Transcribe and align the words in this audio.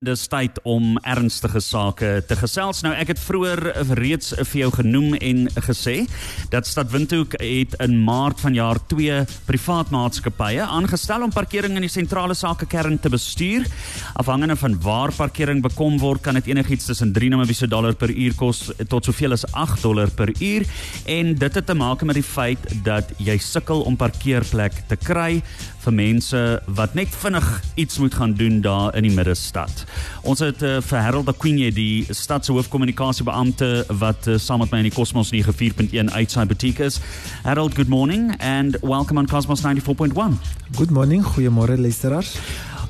Dis 0.00 0.22
tyd 0.32 0.56
om 0.64 0.94
ernstige 1.04 1.60
sake 1.60 2.22
te 2.24 2.36
gesels. 2.40 2.78
Nou 2.80 2.94
ek 2.96 3.10
het 3.12 3.18
vroeër 3.20 3.60
reeds 3.98 4.30
vir 4.38 4.56
jou 4.62 4.68
genoem 4.78 5.18
en 5.18 5.42
gesê 5.66 6.06
dat 6.48 6.64
Stad 6.64 6.88
Windhoek 6.94 7.36
het 7.36 7.76
in 7.84 7.98
Maart 8.06 8.40
vanjaar 8.40 8.80
twee 8.88 9.18
privaat 9.44 9.92
maatskappye 9.92 10.64
aangestel 10.64 11.26
om 11.26 11.34
parkering 11.34 11.76
in 11.76 11.84
die 11.84 11.92
sentrale 11.92 12.32
sakekern 12.32 12.96
te 12.96 13.12
bestuur. 13.12 13.68
Afhangende 14.16 14.56
van 14.56 14.78
waar 14.80 15.12
parkering 15.12 15.60
bekom 15.60 16.00
word, 16.00 16.24
kan 16.24 16.40
dit 16.40 16.48
enigiets 16.48 16.88
tussen 16.88 17.12
3 17.12 17.28
Namibiese 17.34 17.68
dollar 17.68 17.92
per 17.92 18.08
uur 18.08 18.38
kos 18.40 18.70
tot 18.88 19.04
soveel 19.04 19.36
as 19.36 19.44
8 19.52 19.84
dollar 19.84 20.08
per 20.08 20.32
uur 20.32 20.64
en 21.12 21.36
dit 21.44 21.60
het 21.60 21.68
te 21.68 21.76
maak 21.76 22.06
met 22.08 22.16
die 22.16 22.24
feit 22.24 22.72
dat 22.88 23.12
jy 23.20 23.36
sukkel 23.36 23.84
om 23.84 24.00
parkeerplek 24.00 24.80
te 24.88 24.96
kry 24.96 25.42
vir 25.84 25.96
mense 25.96 26.40
wat 26.80 26.96
net 26.96 27.12
vinnig 27.20 27.52
iets 27.80 28.00
moet 28.00 28.16
gaan 28.16 28.32
doen 28.40 28.62
daar 28.64 28.96
in 28.96 29.04
die 29.04 29.16
middestad. 29.16 29.89
Ons 30.22 30.42
het 30.44 30.62
uh, 30.62 30.78
vir 30.84 31.00
Harold 31.00 31.28
Aquinye 31.32 31.70
die 31.74 32.06
stad 32.14 32.44
se 32.44 32.52
hoofkommunikasiebeampte 32.52 33.70
wat 34.00 34.28
uh, 34.28 34.38
saam 34.38 34.60
met 34.64 34.72
my 34.72 34.82
in 34.84 34.90
die 34.90 34.94
Cosmos 34.94 35.32
94.1 35.34 36.12
uitsaai 36.12 36.46
butiek 36.50 36.82
is. 36.84 37.00
Harold, 37.44 37.76
good 37.78 37.88
morning 37.88 38.34
and 38.38 38.76
welcome 38.82 39.18
on 39.20 39.30
Cosmos 39.30 39.64
94.1. 39.64 40.40
Good 40.76 40.90
morning, 40.90 41.24
goeiemôre 41.24 41.78
luisteraars. 41.80 42.36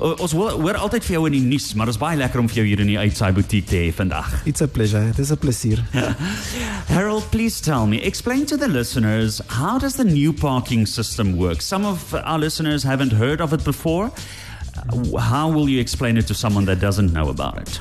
Uh, 0.01 0.15
ons 0.17 0.33
hoor 0.33 0.77
altyd 0.81 1.05
vir 1.05 1.13
jou 1.13 1.25
in 1.29 1.35
die 1.35 1.43
nuus, 1.45 1.67
maar 1.77 1.89
dit 1.89 1.93
is 1.93 2.01
baie 2.01 2.17
lekker 2.17 2.41
om 2.41 2.47
vir 2.49 2.61
jou 2.61 2.65
hier 2.71 2.81
in 2.81 2.89
die 2.89 2.97
uitsaai 2.97 3.29
butiek 3.37 3.67
te 3.69 3.77
hê 3.77 3.91
vandag. 3.93 4.31
It's 4.49 4.63
a 4.65 4.67
pleasure. 4.67 5.03
It 5.11 5.19
is 5.21 5.31
a 5.31 5.37
plesier. 5.37 5.83
Harold, 6.95 7.27
please 7.31 7.61
tell 7.61 7.85
me, 7.85 8.01
explain 8.01 8.47
to 8.49 8.57
the 8.57 8.67
listeners, 8.67 9.41
how 9.61 9.77
does 9.77 9.95
the 9.95 10.03
new 10.03 10.33
parking 10.33 10.87
system 10.87 11.37
work? 11.37 11.61
Some 11.61 11.85
of 11.85 12.15
our 12.15 12.39
listeners 12.39 12.83
haven't 12.83 13.13
heard 13.13 13.41
of 13.41 13.53
it 13.53 13.63
before. 13.63 14.11
How 15.19 15.49
will 15.49 15.69
you 15.69 15.79
explain 15.79 16.17
it 16.17 16.27
to 16.27 16.33
someone 16.33 16.65
that 16.65 16.79
doesn't 16.79 17.13
know 17.13 17.29
about 17.29 17.57
it? 17.59 17.79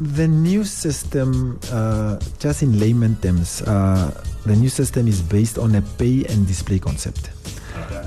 The 0.00 0.26
new 0.28 0.64
system, 0.64 1.58
uh, 1.72 2.18
just 2.38 2.62
in 2.62 2.78
layman 2.78 3.16
terms, 3.16 3.62
uh, 3.62 4.10
the 4.44 4.56
new 4.56 4.68
system 4.68 5.06
is 5.06 5.22
based 5.22 5.58
on 5.58 5.74
a 5.74 5.82
pay 5.82 6.24
and 6.26 6.46
display 6.46 6.78
concept. 6.78 7.30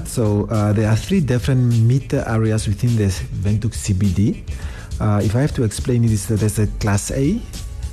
So 0.05 0.47
uh, 0.49 0.73
there 0.73 0.89
are 0.89 0.95
three 0.95 1.19
different 1.19 1.73
meter 1.81 2.23
areas 2.27 2.67
within 2.67 2.95
the 2.95 3.05
Windhoek 3.43 3.73
CBD. 3.75 4.43
Uh, 4.99 5.21
if 5.23 5.35
I 5.35 5.41
have 5.41 5.53
to 5.55 5.63
explain 5.63 6.03
it, 6.03 6.11
is 6.11 6.27
that 6.27 6.39
there's 6.39 6.59
a 6.59 6.67
class 6.79 7.11
A, 7.11 7.39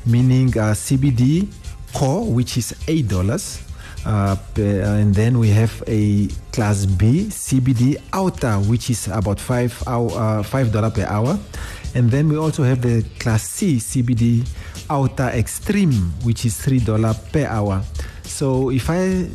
meaning 0.07 0.49
uh, 0.59 0.73
CBD 0.73 1.49
core, 1.93 2.25
which 2.25 2.57
is 2.57 2.75
eight 2.89 3.09
dollars. 3.09 3.61
Uh, 4.05 4.37
and 4.57 5.15
then 5.15 5.39
we 5.39 5.49
have 5.49 5.83
a 5.87 6.29
class 6.53 6.85
B 6.85 7.27
CBD 7.31 7.97
outer, 8.13 8.57
which 8.69 8.91
is 8.91 9.09
about 9.09 9.41
five 9.41 9.73
hour, 9.87 10.11
uh, 10.13 10.43
five 10.43 10.73
dollar 10.73 10.91
per 10.91 11.07
hour, 11.07 11.39
and 11.95 12.11
then 12.11 12.29
we 12.29 12.37
also 12.37 12.63
have 12.63 12.83
the 12.83 13.03
class 13.19 13.49
C 13.49 13.77
CBD 13.77 14.47
outer 14.91 15.29
extreme, 15.33 16.13
which 16.23 16.45
is 16.45 16.57
three 16.57 16.81
dollar 16.81 17.15
per 17.33 17.47
hour. 17.47 17.83
So 18.25 18.71
if 18.71 18.91
I 18.91 19.31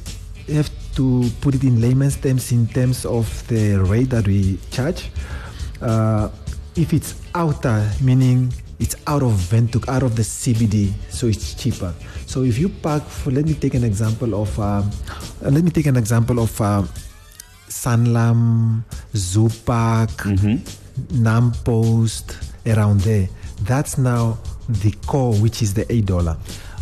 have 0.53 0.69
to 0.95 1.25
put 1.41 1.55
it 1.55 1.63
in 1.63 1.81
layman's 1.81 2.17
terms, 2.17 2.51
in 2.51 2.67
terms 2.67 3.05
of 3.05 3.25
the 3.47 3.77
rate 3.77 4.11
that 4.11 4.27
we 4.27 4.59
charge, 4.69 5.09
uh, 5.81 6.29
if 6.75 6.93
it's 6.93 7.15
outer, 7.33 7.89
meaning 8.01 8.53
it's 8.79 8.95
out 9.07 9.23
of 9.23 9.33
Ventuk, 9.33 9.87
out 9.89 10.03
of 10.03 10.15
the 10.15 10.21
CBD, 10.21 10.91
so 11.09 11.27
it's 11.27 11.53
cheaper. 11.53 11.93
So 12.25 12.43
if 12.43 12.57
you 12.57 12.69
park, 12.69 13.03
for, 13.03 13.31
let 13.31 13.45
me 13.45 13.53
take 13.53 13.73
an 13.73 13.83
example 13.83 14.41
of, 14.41 14.57
uh, 14.59 14.83
let 15.41 15.63
me 15.63 15.71
take 15.71 15.85
an 15.87 15.97
example 15.97 16.39
of 16.39 16.59
uh, 16.61 16.83
Sanlam, 17.67 18.83
Zoo 19.15 19.49
Park, 19.65 20.09
mm-hmm. 20.11 21.23
Nam 21.23 21.51
Post, 21.63 22.37
around 22.65 23.01
there. 23.01 23.27
That's 23.63 23.97
now 23.97 24.37
the 24.67 24.91
core, 25.05 25.33
which 25.35 25.61
is 25.61 25.73
the 25.73 25.91
eight 25.91 26.05
dollar. 26.05 26.37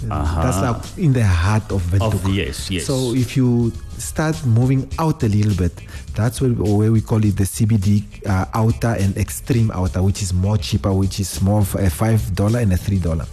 Uh-huh. 0.09 0.42
That's 0.44 0.62
like 0.62 0.98
in 0.98 1.14
the 1.14 1.23
heart 1.23 1.72
of 1.72 1.81
Ventuk. 1.81 2.14
Of 2.14 2.30
yes, 2.30 2.70
yes. 2.70 2.86
So 2.86 3.14
if 3.14 3.36
you 3.36 3.72
start 3.98 4.38
moving 4.45 4.90
out 5.00 5.24
a 5.24 5.28
little 5.28 5.56
bit, 5.56 5.74
that's 6.13 6.40
where, 6.40 6.52
where 6.52 6.91
we 6.91 7.02
call 7.02 7.24
it 7.25 7.35
the 7.35 7.44
CBD 7.44 8.03
uh, 8.25 8.46
outer 8.53 8.96
and 9.00 9.18
extreme 9.18 9.72
outer, 9.72 10.03
which 10.03 10.22
is 10.22 10.34
more 10.34 10.57
cheaper, 10.57 10.94
which 10.94 11.19
is 11.19 11.41
more 11.41 11.62
of 11.62 11.75
a 11.75 11.90
five 11.90 12.36
dollar 12.36 12.59
and 12.59 12.72
a 12.74 12.78
three 12.78 13.00
dollar. 13.00 13.25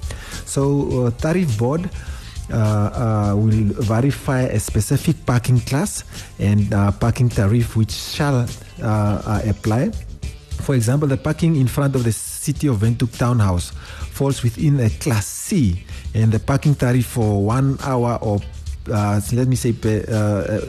So 0.47 1.07
uh, 1.07 1.11
tariff 1.11 1.59
board. 1.59 1.91
Uh, 2.53 3.33
uh, 3.33 3.35
will 3.35 3.73
verify 3.81 4.43
a 4.43 4.61
specific 4.61 5.17
parking 5.25 5.59
class 5.61 6.05
and 6.39 6.75
uh, 6.75 6.93
parking 6.93 7.27
tariff 7.27 7.75
which 7.75 7.91
shall 7.91 8.47
uh, 8.83 9.41
apply. 9.49 9.91
For 10.61 10.75
example, 10.75 11.09
the 11.09 11.17
parking 11.17 11.57
in 11.57 11.67
front 11.67 11.97
of 11.97 12.05
the 12.05 12.13
City 12.13 12.67
of 12.67 12.81
Windhoek 12.81 13.17
Townhouse 13.17 13.73
falls 14.15 14.43
within 14.47 14.79
a 14.79 14.89
Class 15.03 15.27
C, 15.27 15.83
and 16.15 16.31
the 16.31 16.39
parking 16.39 16.75
tariff 16.79 17.07
for 17.07 17.43
one 17.43 17.77
hour 17.83 18.19
or 18.23 18.39
uh, 18.87 19.21
let 19.33 19.49
me 19.49 19.57
say 19.57 19.73
uh, 19.73 20.61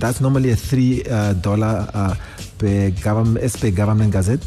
that's 0.00 0.20
normally 0.20 0.50
a 0.50 0.56
three 0.56 1.02
dollar 1.40 1.86
uh, 1.94 2.14
per 2.58 2.90
government 3.02 3.60
per 3.60 3.70
government 3.70 4.10
gazette. 4.12 4.42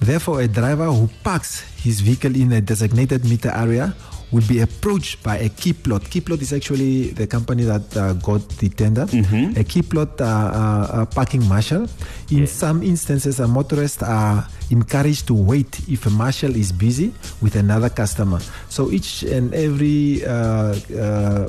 Therefore, 0.00 0.40
a 0.40 0.48
driver 0.48 0.90
who 0.90 1.08
parks 1.22 1.60
his 1.82 2.00
vehicle 2.00 2.34
in 2.34 2.52
a 2.52 2.60
designated 2.60 3.24
meter 3.24 3.52
area 3.54 3.94
will 4.34 4.46
be 4.48 4.60
approached 4.60 5.22
by 5.22 5.38
a 5.38 5.48
Keyplot. 5.48 6.10
Key 6.10 6.20
plot 6.20 6.42
is 6.42 6.52
actually 6.52 7.10
the 7.10 7.26
company 7.26 7.62
that 7.62 7.96
uh, 7.96 8.14
got 8.14 8.42
the 8.58 8.68
tender. 8.68 9.06
Mm-hmm. 9.06 9.60
A 9.60 9.62
Keyplot 9.62 10.20
uh, 10.20 10.24
uh, 10.24 11.06
parking 11.06 11.46
marshal. 11.48 11.86
In 12.32 12.46
some 12.48 12.82
instances, 12.82 13.38
a 13.38 13.46
motorists 13.46 14.02
are 14.02 14.44
encouraged 14.70 15.28
to 15.28 15.34
wait 15.34 15.88
if 15.88 16.06
a 16.06 16.10
marshal 16.10 16.56
is 16.56 16.72
busy 16.72 17.14
with 17.40 17.54
another 17.54 17.88
customer. 17.88 18.40
So 18.68 18.90
each 18.90 19.22
and 19.22 19.54
every 19.54 20.22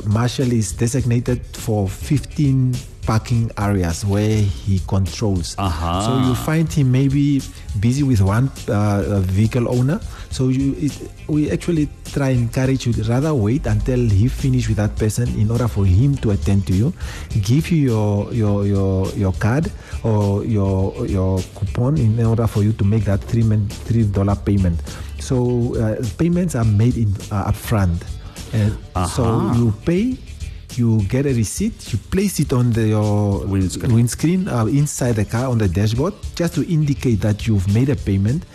marshal 0.06 0.52
is 0.52 0.72
designated 0.73 1.44
for 1.57 1.90
15 1.90 2.75
parking 3.05 3.51
areas 3.57 4.03
where 4.05 4.41
he 4.41 4.79
controls. 4.88 5.55
Uh-huh. 5.57 6.01
So 6.01 6.27
you 6.27 6.35
find 6.35 6.71
him 6.71 6.91
maybe 6.91 7.41
busy 7.79 8.03
with 8.03 8.21
one 8.21 8.51
uh, 8.67 9.21
vehicle 9.21 9.69
owner. 9.69 9.99
So 10.31 10.49
you, 10.49 10.75
it, 10.77 10.91
we 11.27 11.49
actually 11.51 11.89
try 12.11 12.29
and 12.29 12.51
encourage 12.51 12.85
you 12.85 12.93
to 12.93 13.03
rather 13.03 13.33
wait 13.33 13.66
until 13.67 13.99
he 13.99 14.27
finish 14.27 14.67
with 14.67 14.77
that 14.77 14.95
person 14.97 15.29
in 15.39 15.49
order 15.49 15.67
for 15.67 15.85
him 15.85 16.17
to 16.17 16.31
attend 16.31 16.67
to 16.67 16.73
you, 16.73 16.93
give 17.41 17.71
you 17.71 17.91
your 17.91 18.33
your 18.33 18.66
your, 18.66 19.07
your 19.16 19.33
card 19.33 19.72
or 20.03 20.43
your 20.43 21.05
your 21.07 21.39
coupon 21.55 21.97
in 21.97 22.19
order 22.25 22.47
for 22.47 22.63
you 22.63 22.73
to 22.73 22.83
make 22.83 23.05
that 23.05 23.22
three 23.22 23.43
three 23.87 24.03
dollar 24.03 24.35
payment. 24.35 24.81
So 25.19 25.75
uh, 25.79 26.03
payments 26.17 26.55
are 26.55 26.66
made 26.66 26.97
in 26.97 27.09
uh, 27.31 27.51
upfront, 27.51 28.03
and 28.53 28.75
uh-huh. 28.93 29.07
so 29.07 29.23
you 29.55 29.73
pay 29.85 30.17
you 30.77 31.01
get 31.03 31.25
a 31.25 31.33
receipt, 31.33 31.93
you 31.93 31.99
place 32.11 32.39
it 32.39 32.53
on 32.53 32.71
the, 32.71 32.87
your 32.89 33.45
windscreen, 33.45 33.93
windscreen 33.93 34.47
uh, 34.47 34.65
inside 34.65 35.15
the 35.15 35.25
car 35.25 35.47
on 35.47 35.57
the 35.57 35.67
dashboard 35.67 36.13
just 36.35 36.55
to 36.55 36.71
indicate 36.71 37.21
that 37.21 37.47
you've 37.47 37.67
made 37.73 37.89
a 37.89 37.95
payment. 37.95 38.45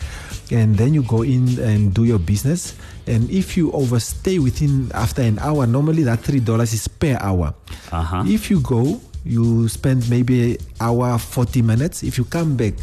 And 0.51 0.75
then 0.75 0.95
you 0.95 1.03
go 1.05 1.23
in 1.23 1.61
and 1.61 1.95
do 1.95 2.05
your 2.05 2.19
business. 2.19 2.75
And 3.07 3.31
if 3.31 3.57
you 3.57 3.71
overstay 3.71 4.39
within 4.39 4.91
after 4.95 5.23
an 5.23 5.39
hour, 5.39 5.65
normally 5.67 6.03
that 6.05 6.21
three 6.21 6.41
dollars 6.41 6.73
is 6.73 6.89
per 6.89 7.17
hour. 7.21 7.55
Uh-huh. 7.93 8.25
If 8.27 8.51
you 8.51 8.61
go, 8.61 9.01
you 9.25 9.69
spend 9.69 10.09
maybe 10.11 10.59
hour 10.81 11.19
forty 11.19 11.63
minutes. 11.63 12.03
If 12.03 12.19
you 12.19 12.25
come 12.25 12.57
back, 12.57 12.75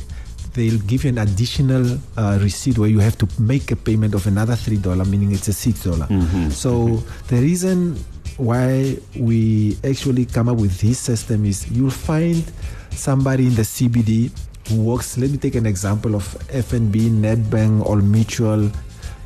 they'll 0.53 0.79
give 0.79 1.03
you 1.03 1.09
an 1.09 1.17
additional 1.17 1.99
uh, 2.15 2.39
receipt 2.41 2.77
where 2.77 2.89
you 2.89 2.99
have 2.99 3.17
to 3.17 3.27
make 3.37 3.71
a 3.71 3.75
payment 3.75 4.15
of 4.15 4.27
another 4.27 4.55
three 4.55 4.77
dollar, 4.77 5.03
meaning 5.03 5.33
it's 5.33 5.49
a 5.49 5.53
six 5.53 5.83
dollar. 5.83 6.07
Mm-hmm. 6.07 6.49
So 6.49 6.71
mm-hmm. 6.71 7.35
the 7.35 7.41
reason 7.41 7.99
why 8.37 8.97
we 9.17 9.77
actually 9.83 10.25
come 10.25 10.49
up 10.49 10.57
with 10.57 10.79
this 10.79 10.99
system 10.99 11.45
is 11.45 11.69
you'll 11.71 11.89
find 11.89 12.43
somebody 12.91 13.47
in 13.47 13.55
the 13.55 13.63
CBD 13.63 14.31
who 14.69 14.83
works. 14.83 15.17
Let 15.17 15.31
me 15.31 15.37
take 15.37 15.55
an 15.55 15.65
example 15.65 16.15
of 16.15 16.23
FNB, 16.49 17.09
Nedbank, 17.09 17.85
or 17.85 17.97
Mutual, 17.97 18.71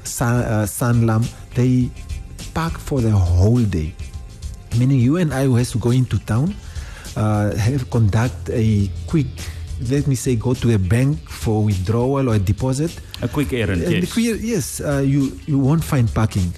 Sun, 0.03 0.44
uh, 0.44 0.66
Sanlam. 0.66 1.28
They 1.55 1.90
park 2.53 2.78
for 2.78 3.02
the 3.02 3.11
whole 3.11 3.61
day, 3.61 3.93
meaning 4.79 4.99
you 4.99 5.17
and 5.17 5.34
I 5.34 5.46
who 5.46 5.55
has 5.55 5.72
to 5.72 5.78
go 5.78 5.91
into 5.91 6.17
town 6.19 6.55
uh, 7.16 7.55
have 7.55 7.90
conduct 7.90 8.49
a 8.49 8.90
quick. 9.07 9.28
Let 9.90 10.05
me 10.05 10.14
say, 10.14 10.35
go 10.35 10.53
to 10.53 10.75
a 10.75 10.78
bank 10.78 11.17
for 11.28 11.64
withdrawal 11.64 12.29
or 12.29 12.35
a 12.35 12.40
deposit. 12.40 12.93
A 13.22 13.28
quick 13.28 13.52
errand, 13.52 13.81
and 13.81 14.03
yes. 14.03 14.14
Quick, 14.14 14.37
yes, 14.40 14.79
uh, 14.79 15.02
you 15.03 15.37
you 15.47 15.57
won't 15.57 15.84
find 15.84 16.11
parking. 16.14 16.53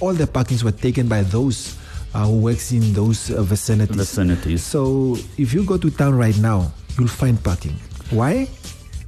All 0.00 0.12
the 0.12 0.26
parkings 0.26 0.62
were 0.62 0.76
taken 0.76 1.08
by 1.08 1.22
those 1.22 1.76
uh, 2.16 2.24
who 2.24 2.38
works 2.40 2.72
in 2.72 2.92
those 2.94 3.30
uh, 3.30 3.42
vicinities. 3.42 3.96
Vicinities. 3.96 4.62
So 4.64 5.16
if 5.36 5.52
you 5.52 5.64
go 5.64 5.76
to 5.76 5.90
town 5.90 6.16
right 6.16 6.36
now, 6.38 6.72
you'll 6.96 7.12
find 7.12 7.36
parking. 7.42 7.76
Why? 8.08 8.48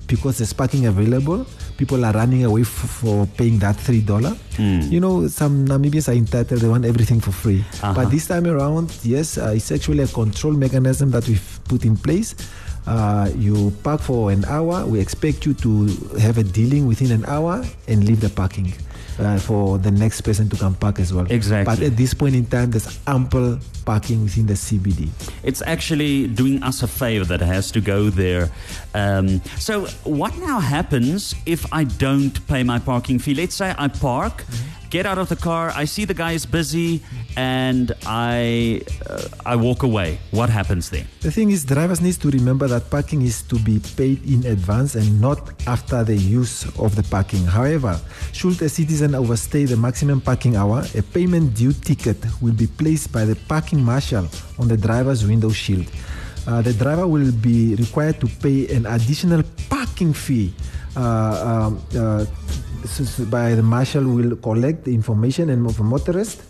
Because 0.07 0.39
there's 0.39 0.53
parking 0.53 0.87
available. 0.87 1.47
People 1.79 2.05
are 2.05 2.13
running 2.13 2.45
away 2.45 2.63
f- 2.63 2.69
for 2.69 3.25
paying 3.39 3.59
that 3.61 3.77
three 3.77 4.01
dollar. 4.01 4.37
Mm. 4.57 4.91
You 4.91 5.01
know, 5.01 5.27
some 5.29 5.65
Namibians 5.65 6.09
are 6.09 6.17
entitled; 6.17 6.61
they 6.61 6.69
want 6.69 6.85
everything 6.85 7.21
for 7.21 7.33
free. 7.33 7.65
Uh-huh. 7.81 7.95
But 7.95 8.11
this 8.11 8.27
time 8.27 8.47
around, 8.47 8.93
yes, 9.05 9.39
uh, 9.39 9.53
it's 9.57 9.71
actually 9.73 10.03
a 10.03 10.09
control 10.09 10.53
mechanism 10.53 11.11
that 11.13 11.27
we've 11.29 11.61
put 11.65 11.85
in 11.85 11.97
place. 11.97 12.35
Uh, 12.87 13.31
you 13.37 13.71
park 13.85 14.01
for 14.01 14.33
an 14.33 14.45
hour. 14.47 14.85
We 14.87 14.99
expect 14.99 15.45
you 15.47 15.55
to 15.55 15.87
have 16.19 16.39
a 16.39 16.43
dealing 16.43 16.87
within 16.89 17.13
an 17.13 17.25
hour 17.27 17.65
and 17.87 18.05
leave 18.05 18.21
the 18.21 18.31
parking 18.31 18.73
uh, 19.19 19.39
for 19.39 19.79
the 19.79 19.91
next 19.91 20.23
person 20.23 20.49
to 20.49 20.57
come 20.57 20.75
park 20.75 21.01
as 21.01 21.13
well. 21.13 21.27
Exactly. 21.31 21.75
But 21.75 21.83
at 21.83 21.97
this 21.97 22.15
point 22.15 22.35
in 22.35 22.47
time, 22.47 22.71
there's 22.71 22.99
ample 23.07 23.59
parking 23.85 24.23
within 24.25 24.47
the 24.47 24.55
CBD. 24.55 25.09
It's 25.43 25.63
actually 25.63 26.29
doing 26.29 26.63
us 26.63 26.83
a 26.83 26.89
favor 26.89 27.25
that 27.25 27.41
has 27.41 27.71
to 27.73 27.81
go 27.81 28.11
there. 28.11 28.51
Um, 28.95 29.41
so, 29.59 29.87
what 30.05 30.37
now 30.39 30.61
happens 30.61 31.35
if 31.47 31.71
I 31.73 31.85
don't 31.85 32.47
pay 32.47 32.63
my 32.63 32.79
parking 32.79 33.19
fee? 33.19 33.35
Let's 33.35 33.55
say 33.55 33.75
I 33.79 33.89
park. 33.89 34.45
Get 34.91 35.05
out 35.05 35.19
of 35.19 35.29
the 35.29 35.37
car. 35.37 35.71
I 35.75 35.85
see 35.85 36.07
the 36.07 36.15
guy 36.15 36.33
is 36.33 36.47
busy, 36.47 37.03
and 37.37 37.93
I 38.07 38.81
uh, 39.05 39.29
I 39.45 39.55
walk 39.55 39.83
away. 39.83 40.19
What 40.31 40.49
happens 40.49 40.89
then? 40.89 41.07
The 41.21 41.31
thing 41.31 41.51
is, 41.51 41.67
drivers 41.67 42.01
need 42.01 42.15
to 42.15 42.31
remember 42.31 42.67
that 42.69 42.89
parking 42.89 43.21
is 43.21 43.43
to 43.53 43.59
be 43.59 43.81
paid 43.97 44.25
in 44.25 44.47
advance 44.47 44.95
and 44.95 45.21
not 45.21 45.53
after 45.67 46.05
the 46.05 46.17
use 46.17 46.65
of 46.79 46.97
the 46.97 47.03
parking. 47.03 47.45
However, 47.45 48.01
should 48.33 48.63
a 48.63 48.69
citizen 48.71 49.15
overstay 49.15 49.67
the 49.67 49.77
maximum 49.77 50.23
parking 50.23 50.57
hour, 50.57 50.83
a 50.97 51.03
payment 51.03 51.53
due 51.55 51.75
ticket 51.75 52.17
will 52.41 52.55
be 52.55 52.67
placed 52.67 53.13
by 53.13 53.27
the 53.27 53.37
parking 53.47 53.85
marshal 53.85 54.27
on 54.59 54.69
the 54.69 54.77
driver's 54.77 55.27
window 55.27 55.51
shield. 55.51 55.87
Uh, 56.47 56.63
the 56.63 56.73
driver 56.73 57.07
will 57.07 57.31
be 57.31 57.75
required 57.75 58.19
to 58.21 58.27
pay 58.27 58.67
an 58.75 58.87
additional 58.87 59.43
parking 59.69 60.15
fee. 60.15 60.55
Uh, 60.97 61.69
um, 61.69 61.83
uh, 61.95 62.25
by 63.31 63.55
the 63.55 63.63
marshal 63.63 64.05
will 64.05 64.37
collect 64.37 64.85
the 64.85 64.95
information 64.95 65.51
and 65.51 65.67
of 65.67 65.79
a 65.81 65.83
motorist, 65.83 66.43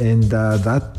and 0.00 0.32
uh, 0.32 0.56
that 0.58 0.98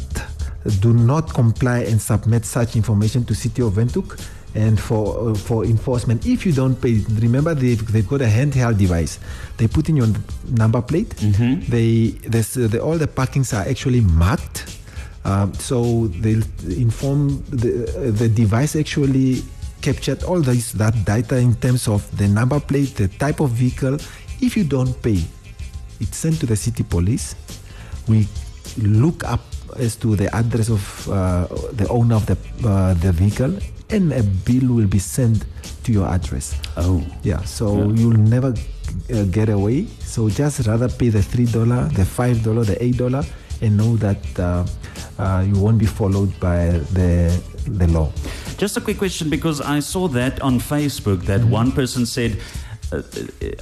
do 0.81 0.93
not 0.93 1.33
comply 1.33 1.79
and 1.79 2.01
submit 2.01 2.45
such 2.45 2.75
information 2.75 3.23
to 3.25 3.33
City 3.33 3.61
of 3.61 3.73
Windhoek 3.73 4.19
and 4.55 4.79
for 4.79 5.29
uh, 5.29 5.33
for 5.33 5.65
enforcement. 5.65 6.25
If 6.25 6.45
you 6.45 6.51
don't 6.51 6.75
pay, 6.81 7.03
remember 7.19 7.53
they've, 7.53 7.85
they've 7.91 8.07
got 8.07 8.21
a 8.21 8.25
handheld 8.25 8.77
device. 8.77 9.19
They 9.57 9.67
put 9.67 9.89
in 9.89 9.97
your 9.97 10.07
number 10.49 10.81
plate. 10.81 11.15
They 11.69 12.09
there's, 12.27 12.57
uh, 12.57 12.67
the, 12.67 12.81
all 12.81 12.97
the 12.97 13.07
parkings 13.07 13.53
are 13.53 13.67
actually 13.69 14.01
marked. 14.01 14.77
Um, 15.25 15.53
so 15.55 16.07
they'll 16.07 16.43
inform 16.67 17.43
the 17.49 17.83
uh, 17.89 18.11
the 18.11 18.29
device 18.29 18.75
actually 18.75 19.43
captured 19.81 20.23
all 20.23 20.41
this 20.41 20.71
that 20.73 20.95
data 21.05 21.37
in 21.37 21.53
terms 21.55 21.87
of 21.87 22.01
the 22.17 22.27
number 22.27 22.59
plate, 22.59 22.95
the 22.95 23.07
type 23.07 23.39
of 23.39 23.51
vehicle. 23.51 23.97
If 24.41 24.55
you 24.57 24.63
don't 24.63 24.93
pay, 25.01 25.19
it's 25.99 26.17
sent 26.17 26.39
to 26.41 26.45
the 26.45 26.55
city 26.55 26.83
police. 26.83 27.35
We 28.07 28.27
look 28.77 29.23
up 29.23 29.41
as 29.77 29.95
to 29.97 30.15
the 30.15 30.33
address 30.35 30.69
of 30.69 31.09
uh, 31.09 31.47
the 31.73 31.87
owner 31.89 32.15
of 32.15 32.25
the 32.25 32.37
uh, 32.67 32.93
the 32.95 33.11
vehicle, 33.11 33.57
and 33.89 34.13
a 34.13 34.23
bill 34.23 34.73
will 34.73 34.87
be 34.87 34.99
sent 34.99 35.45
to 35.83 35.91
your 35.91 36.07
address. 36.07 36.55
Oh. 36.77 37.03
Yeah, 37.23 37.41
so 37.43 37.67
Yeah. 37.89 37.93
you'll 37.95 38.17
never 38.29 38.53
uh, 39.13 39.23
get 39.31 39.49
away. 39.49 39.87
So 39.99 40.29
just 40.29 40.67
rather 40.67 40.87
pay 40.89 41.09
the 41.09 41.21
three 41.21 41.45
dollar, 41.45 41.89
the 41.93 42.05
five 42.05 42.43
dollar, 42.43 42.63
the 42.63 42.77
eight 42.83 42.97
dollar, 42.97 43.23
and 43.61 43.75
know 43.77 43.97
that 43.97 44.21
uh, 44.39 44.65
uh, 45.19 45.43
you 45.47 45.59
won't 45.59 45.79
be 45.79 45.87
followed 45.89 46.31
by 46.39 46.77
the 46.93 47.33
the 47.67 47.87
law. 47.87 48.11
Just 48.57 48.77
a 48.77 48.81
quick 48.81 48.97
question 48.97 49.29
because 49.29 49.61
I 49.61 49.79
saw 49.81 50.07
that 50.09 50.41
on 50.41 50.59
Facebook 50.59 51.25
that 51.25 51.43
one 51.43 51.71
person 51.71 52.05
said 52.05 52.39
uh, 52.91 53.01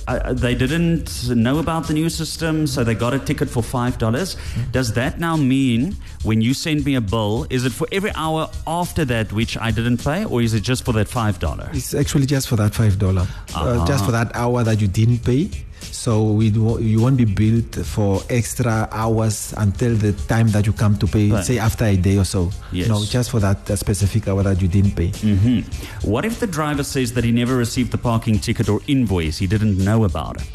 uh, 0.07 0.11
uh, 0.11 0.33
they 0.33 0.53
didn't 0.55 1.29
know 1.29 1.59
about 1.59 1.87
the 1.87 1.93
new 1.93 2.09
system, 2.09 2.67
so 2.67 2.83
they 2.83 2.93
got 2.93 3.13
a 3.13 3.19
ticket 3.19 3.49
for 3.49 3.63
five 3.63 3.97
dollars. 3.97 4.37
Does 4.71 4.93
that 4.93 5.19
now 5.19 5.35
mean 5.35 5.95
when 6.23 6.41
you 6.41 6.53
send 6.53 6.85
me 6.85 6.95
a 6.95 7.01
bill, 7.01 7.47
is 7.49 7.65
it 7.65 7.71
for 7.71 7.87
every 7.91 8.11
hour 8.15 8.49
after 8.67 9.05
that 9.05 9.31
which 9.33 9.57
I 9.57 9.71
didn't 9.71 10.03
pay, 10.03 10.25
or 10.25 10.41
is 10.41 10.53
it 10.53 10.61
just 10.61 10.85
for 10.85 10.93
that 10.93 11.07
five 11.07 11.39
dollar? 11.39 11.69
It's 11.73 11.93
actually 11.93 12.25
just 12.27 12.47
for 12.47 12.55
that 12.57 12.73
five 12.75 12.99
dollar, 12.99 13.27
uh, 13.55 13.85
just 13.87 14.05
for 14.05 14.11
that 14.11 14.35
hour 14.35 14.63
that 14.63 14.79
you 14.81 14.87
didn't 14.87 15.19
pay. 15.25 15.49
So 15.81 16.23
we 16.31 16.49
do, 16.51 16.77
you 16.81 17.01
won't 17.01 17.17
be 17.17 17.25
billed 17.25 17.73
for 17.85 18.21
extra 18.29 18.87
hours 18.91 19.53
until 19.57 19.95
the 19.95 20.13
time 20.27 20.49
that 20.49 20.65
you 20.65 20.73
come 20.73 20.97
to 20.97 21.07
pay, 21.07 21.31
Right. 21.31 21.43
say 21.45 21.57
after 21.57 21.85
a 21.85 21.95
day 21.97 22.17
or 22.17 22.25
so. 22.25 22.51
Yes. 22.71 22.87
No, 22.89 23.03
just 23.03 23.31
for 23.31 23.39
that 23.39 23.67
specific 23.77 24.27
hour 24.27 24.43
that 24.43 24.61
you 24.61 24.67
didn't 24.67 24.95
pay. 24.95 25.07
hmm 25.09 25.61
What 26.03 26.25
if 26.25 26.39
the 26.39 26.47
driver 26.47 26.83
says 26.83 27.13
that 27.13 27.23
he 27.23 27.31
never 27.31 27.55
received 27.55 27.91
the 27.91 27.97
parking 27.97 28.39
ticket 28.39 28.69
or 28.69 28.81
invoice? 28.87 29.37
He 29.39 29.47
didn't 29.47 29.77
know 29.77 30.03
about 30.03 30.41
it. 30.41 30.47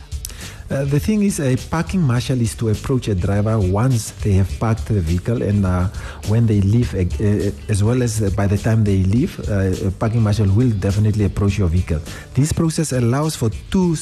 Uh, 0.70 0.84
the 0.84 1.00
thing 1.00 1.24
is, 1.24 1.40
a 1.40 1.56
parking 1.68 2.00
marshal 2.00 2.40
is 2.40 2.54
to 2.54 2.68
approach 2.68 3.08
a 3.08 3.14
driver 3.14 3.58
once 3.58 4.12
they 4.22 4.30
have 4.30 4.48
parked 4.60 4.86
the 4.86 5.00
vehicle 5.00 5.42
and 5.42 5.66
uh, 5.66 5.88
when 6.28 6.46
they 6.46 6.60
leave, 6.60 6.94
uh, 6.94 6.98
uh, 6.98 7.50
as 7.68 7.82
well 7.82 8.04
as 8.04 8.22
uh, 8.22 8.30
by 8.36 8.46
the 8.46 8.56
time 8.56 8.84
they 8.84 9.02
leave, 9.02 9.36
a 9.48 9.92
parking 9.98 10.22
marshal 10.22 10.46
will 10.52 10.70
definitely 10.70 11.24
approach 11.24 11.58
your 11.58 11.66
vehicle. 11.66 11.98
This 12.34 12.52
process 12.52 12.92
allows 12.92 13.34
for 13.34 13.50
two 13.72 13.96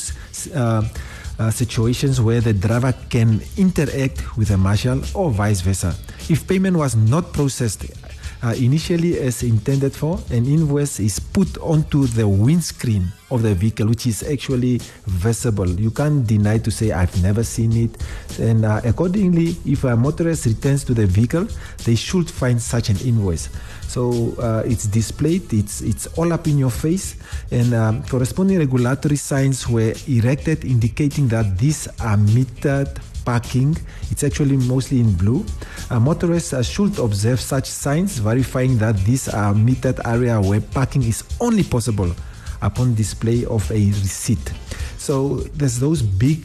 uh, 0.54 0.82
situations 1.50 2.20
where 2.20 2.42
the 2.42 2.52
driver 2.52 2.92
can 3.08 3.40
interact 3.56 4.36
with 4.36 4.50
a 4.50 4.58
marshal 4.58 5.00
or 5.14 5.30
vice 5.30 5.62
versa. 5.62 5.94
If 6.28 6.46
payment 6.46 6.76
was 6.76 6.94
not 6.96 7.32
processed 7.32 7.86
uh, 8.42 8.54
initially 8.56 9.18
as 9.18 9.42
intended 9.42 9.94
for, 9.94 10.18
an 10.30 10.46
invoice 10.46 11.00
is 11.00 11.18
put 11.18 11.58
onto 11.58 12.06
the 12.06 12.26
windscreen 12.26 13.12
of 13.30 13.42
the 13.42 13.54
vehicle, 13.54 13.86
which 13.88 14.06
is 14.06 14.22
actually 14.22 14.80
visible. 15.06 15.68
You 15.68 15.90
can't 15.90 16.26
deny 16.26 16.58
to 16.58 16.70
say, 16.70 16.92
I've 16.92 17.22
never 17.22 17.44
seen 17.44 17.72
it. 17.76 18.02
And 18.40 18.64
uh, 18.64 18.80
accordingly, 18.84 19.56
if 19.66 19.84
a 19.84 19.96
motorist 19.96 20.46
returns 20.46 20.84
to 20.84 20.94
the 20.94 21.06
vehicle, 21.06 21.46
they 21.84 21.94
should 21.94 22.30
find 22.30 22.60
such 22.60 22.88
an 22.88 22.96
invoice. 22.98 23.48
So 23.88 24.34
uh, 24.38 24.62
it's 24.66 24.86
displayed, 24.86 25.52
it's, 25.52 25.80
it's 25.80 26.06
all 26.18 26.32
up 26.32 26.46
in 26.46 26.58
your 26.58 26.70
face, 26.70 27.16
and 27.50 27.72
um, 27.74 28.02
corresponding 28.04 28.58
regulatory 28.58 29.16
signs 29.16 29.68
were 29.68 29.94
erected 30.06 30.64
indicating 30.64 31.28
that 31.28 31.58
these 31.58 31.86
are 32.00 32.16
metered 32.16 32.98
parking. 33.28 33.76
It's 34.10 34.24
actually 34.24 34.56
mostly 34.56 35.00
in 35.00 35.12
blue. 35.12 35.44
Uh, 35.90 36.00
motorists 36.00 36.54
uh, 36.54 36.62
should 36.62 36.98
observe 36.98 37.38
such 37.38 37.66
signs 37.66 38.16
verifying 38.16 38.78
that 38.78 38.96
these 39.04 39.28
are 39.28 39.52
metered 39.52 40.00
area 40.06 40.40
where 40.40 40.62
parking 40.62 41.02
is 41.02 41.22
only 41.38 41.62
possible 41.62 42.10
upon 42.62 42.94
display 42.94 43.44
of 43.44 43.70
a 43.70 43.74
receipt. 44.00 44.40
So 44.96 45.44
there's 45.60 45.78
those 45.78 46.00
big 46.00 46.40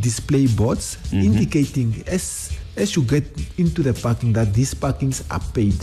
display 0.00 0.46
boards 0.46 0.96
indicating 1.12 2.02
as 2.06 2.56
as 2.78 2.96
you 2.96 3.02
get 3.02 3.24
into 3.58 3.82
the 3.82 3.92
parking 3.92 4.32
that 4.32 4.54
these 4.54 4.72
parkings 4.72 5.20
are 5.30 5.42
paid 5.52 5.76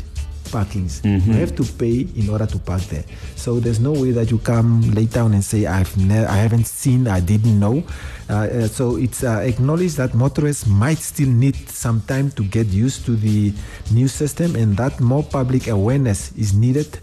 parkings. 0.52 1.02
You 1.04 1.34
have 1.34 1.56
to 1.56 1.64
pay 1.64 2.08
in 2.16 2.30
order 2.30 2.46
to 2.48 2.58
park 2.60 2.82
there. 2.90 3.04
So 3.36 3.60
there's 3.60 3.80
no 3.80 3.92
way 3.92 4.12
that 4.12 4.32
you 4.32 4.40
come 4.40 4.82
later 4.94 5.20
down 5.20 5.34
and 5.34 5.44
say 5.44 5.66
I've 5.66 5.96
ne- 5.98 6.26
I 6.26 6.38
haven't 6.38 6.68
seen, 6.68 7.08
I 7.08 7.20
didn't 7.20 7.60
know. 7.60 7.84
Uh, 8.30 8.34
uh, 8.34 8.68
so 8.68 8.96
it's 8.98 9.24
uh, 9.24 9.42
acknowledged 9.44 9.98
that 9.98 10.14
motorists 10.14 10.66
might 10.68 11.00
still 11.00 11.28
need 11.30 11.56
some 11.70 12.02
time 12.02 12.30
to 12.32 12.44
get 12.44 12.68
used 12.68 13.06
to 13.06 13.16
the 13.16 13.52
new 13.92 14.08
system, 14.08 14.56
and 14.56 14.78
that 14.78 15.00
more 15.00 15.24
public 15.24 15.68
awareness 15.68 16.32
is 16.38 16.54
needed. 16.54 17.00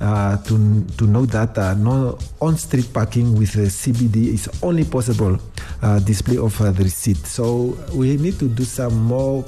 Uh, 0.00 0.38
to 0.48 0.56
to 0.96 1.04
know 1.04 1.26
that 1.26 1.52
uh, 1.58 1.74
no 1.74 2.16
on-street 2.40 2.88
parking 2.90 3.36
with 3.36 3.52
the 3.52 3.68
CBD 3.68 4.32
is 4.32 4.48
only 4.62 4.82
possible 4.82 5.36
uh, 5.82 5.98
display 6.00 6.38
of 6.38 6.58
uh, 6.62 6.70
the 6.72 6.84
receipt. 6.84 7.18
So 7.26 7.76
we 7.92 8.16
need 8.16 8.38
to 8.38 8.48
do 8.48 8.64
some 8.64 8.96
more 8.96 9.44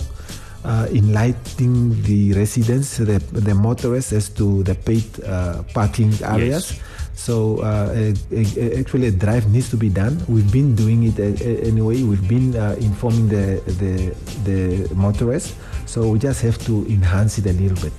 uh, 0.65 0.87
enlightening 0.93 2.03
the 2.03 2.33
residents, 2.35 2.97
the, 2.99 3.19
the 3.33 3.55
motorists, 3.55 4.13
as 4.13 4.29
to 4.31 4.63
the 4.63 4.75
paid 4.75 5.05
uh, 5.25 5.63
parking 5.75 6.13
areas. 6.25 6.79
So 7.15 7.59
uh, 7.63 7.93
a- 7.95 8.15
a- 8.33 8.79
actually, 8.81 9.07
a 9.09 9.11
drive 9.13 9.51
needs 9.53 9.69
to 9.71 9.77
be 9.77 9.89
done. 9.91 10.19
We've 10.29 10.51
been 10.51 10.75
doing 10.75 11.05
it 11.05 11.19
a- 11.19 11.37
a- 11.45 11.63
anyway. 11.69 12.03
We've 12.03 12.27
been 12.29 12.57
uh, 12.57 12.75
informing 12.81 13.29
the, 13.29 13.61
the 13.79 14.15
the 14.45 14.95
motorists. 14.95 15.55
So 15.87 16.09
we 16.09 16.19
just 16.19 16.41
have 16.43 16.57
to 16.67 16.87
enhance 16.89 17.39
it 17.39 17.47
a 17.47 17.53
little 17.53 17.77
bit. 17.83 17.93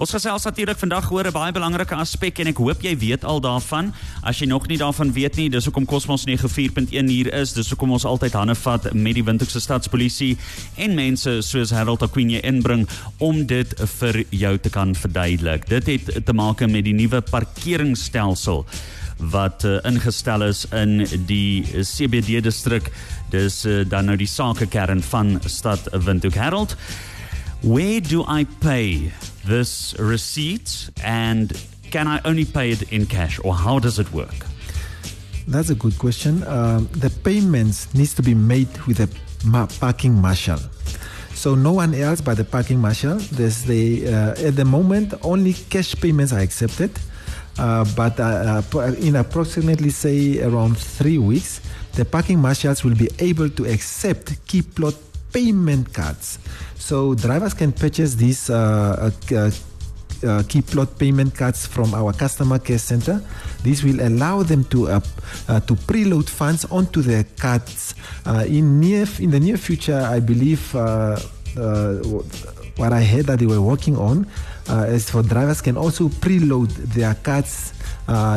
Ons 0.00 0.14
gesels 0.14 0.46
natuurlik 0.48 0.78
vandag 0.80 1.10
oor 1.12 1.26
'n 1.26 1.32
baie 1.32 1.52
belangrike 1.52 1.94
aspek 1.94 2.38
en 2.38 2.46
ek 2.46 2.56
hoop 2.56 2.82
jy 2.82 2.96
weet 2.96 3.24
al 3.24 3.40
daarvan. 3.40 3.92
As 4.22 4.38
jy 4.38 4.46
nog 4.46 4.66
nie 4.66 4.78
daarvan 4.78 5.12
weet 5.12 5.36
nie, 5.36 5.50
dis 5.50 5.64
hoekom 5.64 5.84
Cosmos 5.84 6.24
94.1 6.24 7.08
hier 7.08 7.32
is. 7.34 7.52
Dis 7.52 7.68
hoekom 7.68 7.92
ons 7.92 8.04
altyd 8.04 8.32
hande 8.32 8.54
vat 8.54 8.92
met 8.94 9.14
die 9.14 9.24
Windhoekse 9.24 9.60
Stadspolisie 9.60 10.38
en 10.76 10.94
mense 10.94 11.42
soos 11.42 11.70
Harold 11.70 12.02
Aquino 12.02 12.40
inbring 12.42 12.88
om 13.18 13.46
dit 13.46 13.74
vir 13.98 14.24
jou 14.30 14.58
te 14.58 14.70
kan 14.70 14.94
verduidelik. 14.94 15.68
Dit 15.68 15.86
het 15.86 16.26
te 16.26 16.32
maak 16.32 16.60
met 16.60 16.84
die 16.84 16.94
nuwe 16.94 17.20
parkeringsstelsel 17.20 18.64
wat 19.20 19.64
uh, 19.64 19.76
ingestel 19.84 20.42
is 20.42 20.64
in 20.72 21.04
die 21.26 21.62
CBD 21.84 22.40
distrik. 22.42 22.90
Dis 23.30 23.64
uh, 23.66 23.84
dan 23.88 24.08
nou 24.08 24.16
die 24.16 24.26
sakekern 24.26 25.02
van 25.02 25.38
stad 25.46 25.88
Windhoek 25.92 26.34
Harold. 26.34 26.76
Where 27.62 28.00
do 28.00 28.24
I 28.26 28.44
pay 28.44 29.12
this 29.44 29.94
receipt 29.98 30.88
and 31.04 31.52
can 31.90 32.08
I 32.08 32.18
only 32.24 32.46
pay 32.46 32.70
it 32.70 32.90
in 32.90 33.04
cash 33.04 33.38
or 33.44 33.54
how 33.54 33.78
does 33.78 33.98
it 33.98 34.10
work? 34.14 34.46
That's 35.46 35.68
a 35.68 35.74
good 35.74 35.98
question. 35.98 36.42
Um, 36.46 36.88
the 36.92 37.10
payments 37.10 37.92
needs 37.92 38.14
to 38.14 38.22
be 38.22 38.34
made 38.34 38.74
with 38.86 39.00
a 39.00 39.08
ma- 39.44 39.66
parking 39.66 40.14
marshal. 40.14 40.58
So 41.34 41.54
no 41.54 41.72
one 41.72 41.94
else 41.94 42.22
but 42.22 42.38
the 42.38 42.44
parking 42.44 42.78
marshal. 42.80 43.16
The 43.16 44.08
uh, 44.08 44.46
at 44.46 44.56
the 44.56 44.64
moment 44.64 45.12
only 45.22 45.52
cash 45.52 45.94
payments 45.94 46.32
are 46.32 46.40
accepted. 46.40 46.90
Uh, 47.58 47.84
but 47.94 48.18
uh, 48.18 48.62
uh, 48.74 48.82
in 49.00 49.16
approximately, 49.16 49.90
say, 49.90 50.40
around 50.40 50.78
three 50.78 51.18
weeks, 51.18 51.60
the 51.92 52.06
parking 52.06 52.38
marshals 52.38 52.84
will 52.84 52.94
be 52.94 53.10
able 53.18 53.50
to 53.50 53.66
accept 53.66 54.46
Keyplot 54.46 54.96
payment 55.32 55.92
cards. 55.92 56.38
So 56.76 57.14
drivers 57.14 57.54
can 57.54 57.72
purchase 57.72 58.14
these 58.14 58.50
uh, 58.50 59.10
uh, 59.32 59.50
uh, 60.22 60.42
Keyplot 60.44 60.98
payment 60.98 61.34
cards 61.34 61.66
from 61.66 61.94
our 61.94 62.12
customer 62.12 62.58
care 62.58 62.78
center. 62.78 63.22
This 63.62 63.82
will 63.82 64.00
allow 64.00 64.42
them 64.42 64.64
to 64.64 64.88
uh, 64.88 65.00
uh, 65.48 65.60
to 65.60 65.74
preload 65.74 66.28
funds 66.28 66.64
onto 66.66 67.02
their 67.02 67.24
cards. 67.38 67.94
Uh, 68.26 68.44
in 68.46 68.80
near 68.80 69.06
in 69.18 69.30
the 69.30 69.40
near 69.40 69.56
future, 69.56 70.00
I 70.00 70.20
believe 70.20 70.74
uh, 70.74 71.18
uh, 71.56 71.96
what 72.76 72.92
I 72.92 73.02
heard 73.04 73.26
that 73.26 73.38
they 73.38 73.46
were 73.46 73.60
working 73.60 73.96
on 73.96 74.26
is 74.86 75.10
for 75.10 75.22
drivers 75.22 75.60
can 75.60 75.76
also 75.76 76.08
preload 76.08 76.70
their 76.94 77.14
cards 77.14 77.74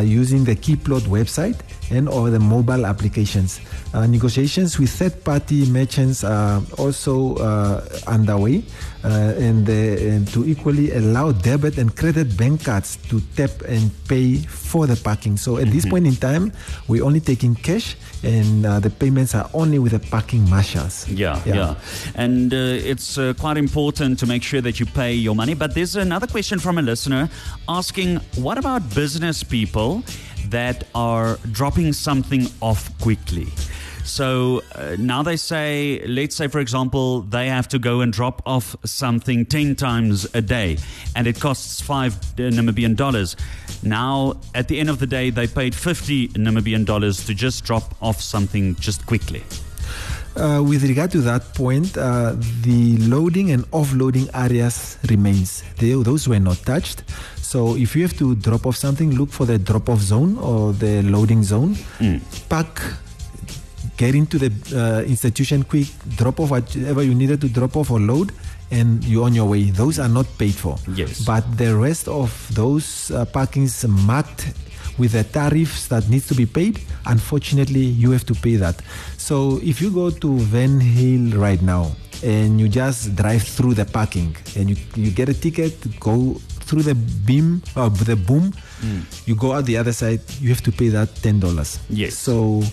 using 0.03 0.43
the 0.43 0.55
Keyplot 0.55 1.01
website 1.01 1.59
and 1.93 2.09
or 2.09 2.29
the 2.29 2.39
mobile 2.39 2.85
applications. 2.85 3.61
Uh, 3.93 4.07
negotiations 4.07 4.79
with 4.79 4.89
third-party 4.89 5.69
merchants 5.69 6.23
are 6.23 6.61
also 6.77 7.35
uh, 7.37 7.85
underway, 8.07 8.63
uh, 9.03 9.33
and, 9.37 9.69
and, 9.69 10.27
to 10.27 10.47
equally 10.47 10.91
allow 10.91 11.31
debit 11.31 11.77
and 11.77 11.95
credit 11.95 12.35
bank 12.35 12.63
cards 12.65 12.97
to 13.09 13.21
tap 13.35 13.51
and 13.67 13.91
pay 14.07 14.37
for 14.37 14.87
the 14.87 14.95
parking. 14.95 15.37
So 15.37 15.57
at 15.57 15.65
mm-hmm. 15.65 15.73
this 15.73 15.85
point 15.85 16.07
in 16.07 16.15
time, 16.15 16.51
we're 16.87 17.03
only 17.03 17.19
taking 17.19 17.53
cash, 17.53 17.95
and 18.23 18.65
the 18.65 18.89
payments 18.89 19.35
are 19.35 19.49
only 19.53 19.77
with 19.77 19.91
the 19.91 19.99
parking 19.99 20.49
marshals. 20.49 21.07
Yeah, 21.09 21.39
yeah, 21.45 21.55
yeah. 21.55 21.75
and 22.15 22.51
it's 22.53 23.19
quite 23.37 23.57
important 23.57 24.19
to 24.19 24.25
make 24.25 24.41
sure 24.41 24.61
that 24.61 24.79
you 24.79 24.85
pay 24.85 25.13
your 25.13 25.35
money. 25.35 25.53
But 25.53 25.75
there's 25.75 25.95
another 25.95 26.27
question 26.27 26.59
from 26.59 26.77
a 26.77 26.81
listener 26.81 27.29
asking, 27.67 28.17
what 28.35 28.57
about 28.57 28.81
business 28.95 29.43
people? 29.43 30.03
That 30.49 30.85
are 30.93 31.37
dropping 31.51 31.93
something 31.93 32.47
off 32.61 32.97
quickly. 32.99 33.47
So 34.03 34.61
uh, 34.75 34.97
now 34.99 35.23
they 35.23 35.37
say, 35.37 36.03
let's 36.05 36.35
say, 36.35 36.47
for 36.47 36.59
example, 36.59 37.21
they 37.21 37.47
have 37.47 37.69
to 37.69 37.79
go 37.79 38.01
and 38.01 38.11
drop 38.11 38.41
off 38.45 38.75
something 38.85 39.45
10 39.45 39.75
times 39.75 40.27
a 40.33 40.41
day 40.41 40.77
and 41.15 41.25
it 41.25 41.39
costs 41.39 41.81
five 41.81 42.13
Namibian 42.35 42.95
dollars. 42.95 43.37
Now, 43.81 44.35
at 44.53 44.67
the 44.67 44.79
end 44.79 44.89
of 44.89 44.99
the 44.99 45.07
day, 45.07 45.29
they 45.29 45.47
paid 45.47 45.73
50 45.73 46.29
Namibian 46.29 46.85
dollars 46.85 47.25
to 47.25 47.33
just 47.33 47.63
drop 47.63 47.95
off 48.01 48.21
something 48.21 48.75
just 48.75 49.05
quickly. 49.05 49.43
Uh, 50.35 50.63
with 50.65 50.83
regard 50.83 51.11
to 51.11 51.21
that 51.21 51.53
point, 51.53 51.95
uh, 51.97 52.33
the 52.61 52.97
loading 53.05 53.51
and 53.51 53.69
offloading 53.71 54.27
areas 54.33 54.97
remains. 55.09 55.63
They, 55.77 55.93
those 55.93 56.27
were 56.27 56.39
not 56.39 56.57
touched. 56.65 57.03
So 57.37 57.75
if 57.75 57.95
you 57.95 58.01
have 58.01 58.17
to 58.17 58.35
drop 58.35 58.65
off 58.65 58.75
something, 58.75 59.11
look 59.15 59.29
for 59.29 59.45
the 59.45 59.59
drop 59.59 59.89
off 59.89 59.99
zone 59.99 60.39
or 60.39 60.73
the 60.73 61.03
loading 61.03 61.43
zone. 61.43 61.75
Mm. 61.99 62.19
Pack, 62.49 62.81
get 63.95 64.15
into 64.15 64.39
the 64.39 64.51
uh, 64.75 65.07
institution 65.07 65.63
quick, 65.63 65.87
drop 66.15 66.39
off 66.39 66.49
whatever 66.49 67.03
you 67.03 67.13
needed 67.13 67.39
to 67.41 67.47
drop 67.49 67.77
off 67.77 67.91
or 67.91 67.99
load, 67.99 68.31
and 68.71 69.03
you're 69.03 69.25
on 69.25 69.35
your 69.35 69.45
way. 69.45 69.69
Those 69.69 69.99
are 69.99 70.09
not 70.09 70.25
paid 70.39 70.55
for. 70.55 70.77
Yes. 70.95 71.23
But 71.25 71.45
the 71.57 71.77
rest 71.77 72.07
of 72.07 72.33
those 72.55 73.11
uh, 73.11 73.25
parkings 73.25 73.87
marked 73.87 74.51
with 74.97 75.13
the 75.13 75.23
tariffs 75.23 75.87
that 75.87 76.09
needs 76.09 76.27
to 76.27 76.35
be 76.35 76.45
paid, 76.45 76.79
unfortunately, 77.05 77.81
you 77.81 78.11
have 78.11 78.25
to 78.25 78.35
pay 78.35 78.55
that. 78.57 78.81
So 79.17 79.59
if 79.63 79.81
you 79.81 79.91
go 79.91 80.09
to 80.09 80.27
Wernhil 80.51 81.37
right 81.37 81.61
now 81.61 81.95
and 82.23 82.59
you 82.59 82.67
just 82.67 83.15
drive 83.15 83.43
through 83.43 83.73
the 83.73 83.85
parking 83.85 84.35
and 84.55 84.69
you, 84.69 84.77
you 84.95 85.11
get 85.11 85.29
a 85.29 85.33
ticket, 85.33 85.75
go 85.99 86.35
through 86.63 86.83
the 86.83 86.95
beam 86.95 87.61
uh, 87.75 87.89
the 87.89 88.15
boom, 88.15 88.53
mm. 88.81 89.27
you 89.27 89.35
go 89.35 89.51
out 89.51 89.65
the 89.65 89.77
other 89.77 89.93
side, 89.93 90.21
you 90.39 90.49
have 90.49 90.61
to 90.61 90.71
pay 90.71 90.87
that 90.89 91.13
ten 91.15 91.39
dollars. 91.39 91.79
Yes. 91.89 92.17
So 92.17 92.63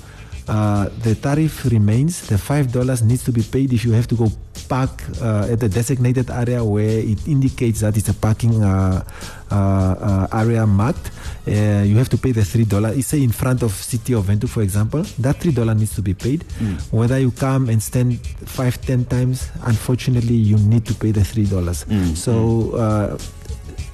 uh, 0.48 0.88
the 1.02 1.14
tariff 1.14 1.64
remains. 1.66 2.26
The 2.28 2.38
five 2.38 2.72
dollars 2.72 3.02
needs 3.02 3.24
to 3.24 3.32
be 3.32 3.42
paid 3.42 3.72
if 3.72 3.84
you 3.84 3.92
have 3.92 4.06
to 4.08 4.14
go 4.14 4.30
park 4.70 5.02
uh, 5.20 5.50
at 5.50 5.58
the 5.58 5.68
designated 5.68 6.30
area 6.30 6.62
where 6.64 7.02
it 7.02 7.26
indicates 7.26 7.80
that 7.80 7.96
it's 7.96 8.08
a 8.08 8.14
parking 8.14 8.62
uh, 8.62 9.02
uh, 9.50 9.54
uh 9.54 10.40
area 10.40 10.64
marked. 10.64 11.10
you 11.44 11.98
have 11.98 12.08
to 12.08 12.16
pay 12.16 12.30
the 12.30 12.44
three 12.44 12.64
dollars. 12.64 12.96
It's 12.96 13.08
say 13.08 13.22
in 13.22 13.32
front 13.32 13.62
of 13.66 13.72
City 13.72 14.14
of 14.14 14.26
Windhoek, 14.30 14.48
for 14.48 14.62
example. 14.62 15.02
That 15.18 15.42
three 15.42 15.52
dollar 15.52 15.74
needs 15.74 15.94
to 15.96 16.02
be 16.02 16.14
paid. 16.14 16.46
Mm. 16.62 16.78
Whether 16.94 17.18
you 17.18 17.32
come 17.34 17.68
and 17.68 17.82
stand 17.82 18.22
five, 18.46 18.80
ten 18.80 19.04
times, 19.04 19.50
unfortunately, 19.66 20.38
you 20.38 20.56
need 20.56 20.86
to 20.86 20.94
pay 20.94 21.10
the 21.10 21.24
three 21.24 21.46
dollars. 21.46 21.84
Mm. 21.90 22.14
So 22.14 22.38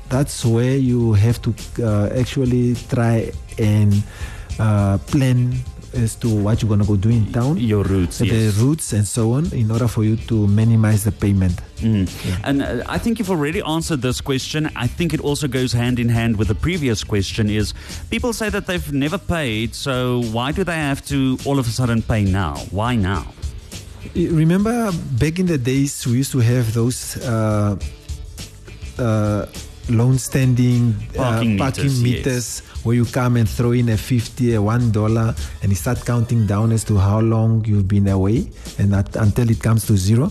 that's 0.09 0.45
where 0.45 0.77
you 0.77 1.15
have 1.15 1.41
to 1.43 1.55
uh, 1.83 2.09
actually 2.15 2.77
try 2.89 3.33
and 3.59 4.03
uh, 4.59 4.99
plan 5.11 5.53
as 5.97 6.15
to 6.17 6.29
what 6.29 6.63
you're 6.63 6.69
going 6.69 6.81
to 6.81 6.87
go 6.87 6.97
do 6.97 7.09
in 7.09 7.33
town. 7.33 7.57
Your 7.57 7.85
routes, 7.85 8.19
the 8.19 8.27
yes. 8.27 8.57
routes 8.59 8.93
and 8.93 9.07
so 9.07 9.33
on, 9.33 9.53
in 9.53 9.71
order 9.71 9.89
for 9.89 10.05
you 10.05 10.17
to 10.29 10.47
minimize 10.47 11.05
the 11.05 11.13
payment. 11.13 11.61
Mm. 11.77 12.07
Yeah. 12.25 12.39
And 12.45 12.63
uh, 12.63 12.85
I 12.87 12.99
think 12.99 13.19
you've 13.19 13.31
already 13.31 13.63
answered 13.63 14.03
this 14.03 14.21
question. 14.21 14.71
I 14.77 14.87
think 14.87 15.13
it 15.15 15.21
also 15.21 15.49
goes 15.49 15.73
hand 15.73 15.99
in 15.99 16.09
hand 16.09 16.37
with 16.37 16.49
the 16.49 16.55
previous 16.55 17.05
question. 17.05 17.51
Is 17.51 17.75
people 18.11 18.33
say 18.33 18.51
that 18.51 18.67
they've 18.67 18.93
never 18.93 19.19
paid, 19.19 19.75
so 19.75 20.23
why 20.33 20.53
do 20.53 20.65
they 20.65 20.77
have 20.77 21.05
to 21.07 21.39
all 21.45 21.59
of 21.59 21.67
a 21.67 21.71
sudden 21.71 22.03
pay 22.03 22.25
now? 22.25 22.57
Why 22.71 22.97
now? 22.97 23.27
Remember 24.15 24.93
back 25.19 25.39
in 25.39 25.47
the 25.47 25.59
days, 25.59 26.07
we 26.07 26.19
used 26.19 26.33
to 26.33 26.39
have 26.39 26.73
those. 26.75 27.17
Uh, 27.25 27.79
uh, 28.99 29.47
long 29.89 30.19
standing 30.19 30.95
parking, 31.15 31.61
uh, 31.61 31.65
parking 31.65 31.85
meters, 31.85 32.03
meters 32.03 32.63
yes. 32.65 32.85
where 32.85 32.97
you 32.97 33.05
come 33.05 33.37
and 33.37 33.49
throw 33.49 33.73
in 33.73 33.89
a 33.91 33.97
50 33.97 34.55
a 34.55 34.63
one 34.63 34.91
dollar 34.91 35.35
and 35.63 35.71
you 35.71 35.77
start 35.77 36.05
counting 36.05 36.47
down 36.47 36.73
as 36.73 36.85
to 36.85 36.97
how 36.97 37.21
long 37.21 37.65
you've 37.65 37.89
been 37.89 38.09
away 38.09 38.51
and 38.79 38.93
that, 38.93 39.15
until 39.17 39.49
it 39.49 39.61
comes 39.61 39.87
to 39.87 39.97
zero 39.97 40.31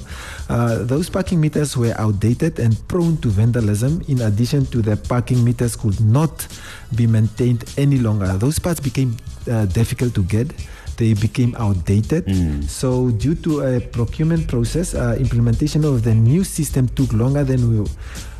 uh, 0.49 0.83
those 0.83 1.09
parking 1.09 1.39
meters 1.39 1.77
were 1.77 1.93
outdated 1.97 2.59
and 2.59 2.75
prone 2.87 3.17
to 3.17 3.29
vandalism 3.29 4.01
in 4.07 4.21
addition 4.21 4.65
to 4.65 4.81
the 4.81 4.97
parking 4.97 5.43
meters 5.43 5.75
could 5.75 5.99
not 6.01 6.47
be 6.95 7.07
maintained 7.07 7.63
any 7.77 7.97
longer 7.97 8.37
those 8.37 8.59
parts 8.59 8.79
became 8.79 9.15
uh, 9.49 9.65
difficult 9.67 10.13
to 10.13 10.23
get 10.23 10.51
they 10.97 11.13
became 11.13 11.53
outdated. 11.57 12.25
Mm. 12.25 12.63
So, 12.69 13.11
due 13.11 13.35
to 13.35 13.61
a 13.61 13.81
procurement 13.81 14.47
process, 14.47 14.93
uh, 14.93 15.17
implementation 15.19 15.83
of 15.83 16.03
the 16.03 16.15
new 16.15 16.43
system 16.43 16.87
took 16.87 17.11
longer 17.11 17.43
than 17.43 17.69
we 17.69 17.89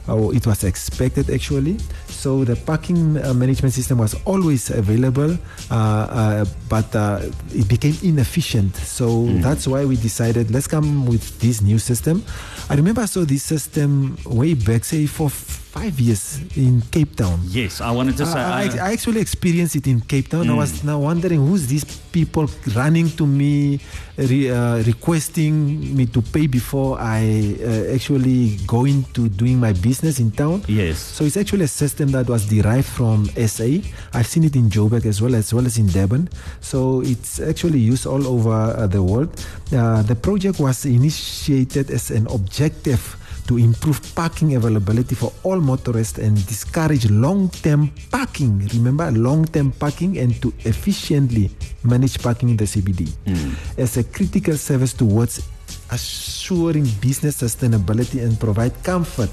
uh, 0.10 0.30
it 0.30 0.46
was 0.46 0.64
expected 0.64 1.30
actually. 1.30 1.78
So 2.08 2.44
the 2.44 2.56
parking 2.56 3.18
uh, 3.18 3.34
management 3.34 3.74
system 3.74 3.98
was 4.00 4.16
always 4.26 4.70
available, 4.70 5.38
uh, 5.70 5.76
uh 5.76 6.46
but 6.70 6.96
uh, 6.96 7.22
it 7.54 7.68
became 7.68 7.96
inefficient. 8.04 8.76
So 8.76 9.08
mm. 9.08 9.42
that's 9.42 9.68
why 9.68 9.86
we 9.86 9.96
decided 9.98 10.52
let's 10.52 10.68
come 10.68 11.06
with 11.06 11.40
this 11.40 11.62
new 11.62 11.80
system. 11.80 12.24
I 12.70 12.76
remember 12.76 13.02
I 13.02 13.06
saw 13.06 13.26
this 13.26 13.44
system 13.44 14.18
way 14.26 14.54
back, 14.54 14.86
say 14.86 15.06
for 15.06 15.30
five 15.76 16.00
years 16.00 16.40
in 16.56 16.82
Cape 16.90 17.18
Town. 17.18 17.38
Yes, 17.52 17.82
I 17.82 17.92
wanted 17.92 18.16
to 18.16 18.26
say. 18.26 18.40
I, 18.40 18.64
I, 18.64 18.88
I 18.88 18.92
actually 18.94 19.20
experienced 19.20 19.76
it 19.76 19.88
in 19.88 20.00
Cape 20.00 20.30
Town. 20.30 20.46
Mm. 20.46 20.52
I 20.52 20.56
was 20.56 20.84
now 20.86 21.00
wondering 21.00 21.46
who's 21.46 21.68
these 21.68 21.84
people 21.84 22.48
running 22.74 23.10
to 23.20 23.28
me, 23.28 23.82
re, 24.16 24.50
uh, 24.50 24.78
requesting 24.84 25.94
me 25.94 26.06
to 26.06 26.22
pay 26.22 26.48
before 26.48 26.98
I 26.98 27.58
uh, 27.60 27.94
actually 27.94 28.56
go 28.66 28.86
into 28.86 29.28
doing 29.28 29.60
my 29.60 29.74
business 29.74 30.20
in 30.20 30.32
town. 30.32 30.64
Yes. 30.68 30.98
So 30.98 31.26
it's 31.26 31.36
actually 31.36 31.66
a 31.66 31.74
system 31.84 32.12
that 32.12 32.30
was 32.30 32.48
derived 32.48 32.88
from 32.88 33.26
SA. 33.36 33.84
I've 34.14 34.28
seen 34.28 34.46
it 34.46 34.56
in 34.56 34.70
Joburg 34.70 35.06
as 35.06 35.22
well 35.22 35.36
as 35.36 35.54
well 35.54 35.66
as 35.66 35.78
in 35.78 35.88
Durban. 35.88 36.30
So 36.62 37.02
it's 37.02 37.42
actually 37.42 37.80
used 37.80 38.08
all 38.08 38.26
over 38.26 38.72
uh, 38.72 38.88
the 38.88 39.04
world. 39.04 39.30
Uh, 39.76 40.04
the 40.04 40.16
project 40.16 40.62
was 40.62 40.86
initiated 40.86 41.92
as 41.92 42.12
an 42.12 42.28
objective 42.28 43.20
to 43.48 43.58
improve 43.58 44.02
parking 44.16 44.56
availability 44.56 45.16
for 45.16 45.32
all 45.44 45.60
motorists 45.60 46.18
and 46.18 46.36
discourage 46.48 47.10
long-term 47.10 47.92
parking. 48.12 48.68
Remember, 48.74 49.12
long-term 49.12 49.72
parking 49.74 50.18
and 50.18 50.40
to 50.42 50.54
efficiently 50.66 51.52
manage 51.84 52.22
parking 52.22 52.50
in 52.50 52.58
the 52.58 52.66
CBD 52.66 53.08
mm. 53.26 53.54
as 53.78 53.98
a 53.98 54.04
critical 54.04 54.58
service 54.58 54.94
towards 54.94 55.48
assuring 55.92 56.86
business 57.02 57.42
sustainability 57.42 58.24
and 58.24 58.40
provide 58.40 58.74
comfort. 58.84 59.32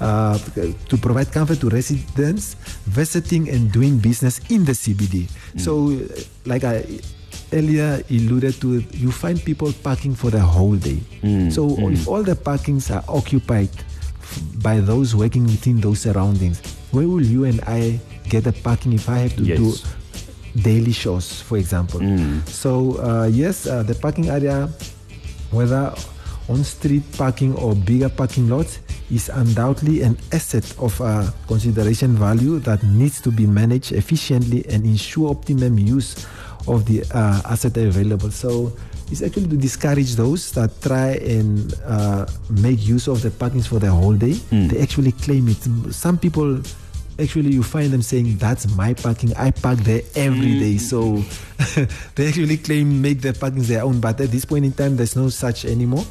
Uh, 0.00 0.36
to 0.88 0.96
provide 0.98 1.30
comfort 1.30 1.60
to 1.60 1.68
residents 1.68 2.56
visiting 2.84 3.48
and 3.48 3.70
doing 3.70 3.96
business 3.98 4.40
in 4.50 4.64
the 4.64 4.72
CBD. 4.72 5.30
Mm. 5.54 5.60
So, 5.60 5.94
like 6.44 6.64
I 6.64 6.82
earlier 7.52 8.02
alluded 8.10 8.60
to, 8.60 8.80
you 8.92 9.12
find 9.12 9.42
people 9.42 9.72
parking 9.82 10.14
for 10.14 10.30
the 10.30 10.40
whole 10.40 10.76
day. 10.76 10.98
Mm, 11.22 11.52
so 11.52 11.68
mm. 11.68 11.92
if 11.92 12.08
all 12.08 12.22
the 12.22 12.34
parkings 12.34 12.94
are 12.94 13.04
occupied 13.08 13.70
by 14.62 14.80
those 14.80 15.14
working 15.14 15.44
within 15.44 15.80
those 15.80 16.00
surroundings, 16.00 16.60
where 16.90 17.08
will 17.08 17.24
you 17.24 17.44
and 17.44 17.60
I 17.66 18.00
get 18.28 18.46
a 18.46 18.52
parking 18.52 18.92
if 18.92 19.08
I 19.08 19.18
have 19.18 19.36
to 19.36 19.44
yes. 19.44 19.58
do 19.58 20.60
daily 20.62 20.92
shows, 20.92 21.40
for 21.42 21.58
example? 21.58 22.00
Mm. 22.00 22.46
So 22.48 22.98
uh, 23.02 23.26
yes, 23.26 23.66
uh, 23.66 23.82
the 23.82 23.94
parking 23.94 24.30
area, 24.30 24.68
whether 25.50 25.94
on 26.48 26.62
street 26.64 27.02
parking 27.16 27.54
or 27.56 27.74
bigger 27.74 28.08
parking 28.08 28.48
lots, 28.48 28.80
is 29.10 29.28
undoubtedly 29.28 30.02
an 30.02 30.16
asset 30.32 30.64
of 30.78 30.98
uh, 31.00 31.30
consideration 31.46 32.16
value 32.16 32.58
that 32.60 32.82
needs 32.82 33.20
to 33.20 33.30
be 33.30 33.46
managed 33.46 33.92
efficiently 33.92 34.64
and 34.68 34.84
ensure 34.84 35.30
optimum 35.30 35.78
use 35.78 36.26
of 36.66 36.84
the 36.86 37.04
uh, 37.12 37.42
asset 37.44 37.76
available. 37.76 38.30
So 38.30 38.72
it's 39.10 39.22
actually 39.22 39.48
to 39.48 39.56
discourage 39.56 40.14
those 40.16 40.52
that 40.52 40.70
try 40.80 41.16
and 41.20 41.74
uh, 41.84 42.26
make 42.50 42.86
use 42.86 43.08
of 43.08 43.22
the 43.22 43.30
parkings 43.30 43.66
for 43.66 43.78
the 43.78 43.90
whole 43.90 44.14
day. 44.14 44.32
Mm. 44.50 44.70
They 44.70 44.80
actually 44.80 45.12
claim 45.12 45.48
it. 45.48 45.60
Some 45.92 46.18
people 46.18 46.60
actually 47.18 47.52
you 47.52 47.62
find 47.62 47.90
them 47.92 48.02
saying 48.02 48.36
that's 48.38 48.68
my 48.76 48.94
parking. 48.94 49.32
I 49.36 49.50
park 49.50 49.78
there 49.80 50.02
every 50.16 50.58
day. 50.58 50.76
So 50.78 51.22
they 52.14 52.28
actually 52.28 52.56
claim 52.58 53.00
make 53.00 53.20
their 53.20 53.32
parking 53.34 53.62
their 53.62 53.82
own. 53.84 54.00
But 54.00 54.20
at 54.20 54.30
this 54.30 54.44
point 54.44 54.64
in 54.64 54.72
time 54.72 54.96
there's 54.96 55.16
no 55.16 55.28
such 55.28 55.64
anymore. 55.64 56.04